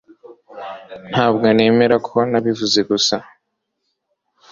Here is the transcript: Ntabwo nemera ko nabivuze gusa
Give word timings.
Ntabwo 1.11 1.45
nemera 1.55 1.95
ko 2.07 2.17
nabivuze 2.31 2.79
gusa 2.89 3.15